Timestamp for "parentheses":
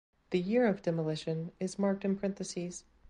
2.17-2.85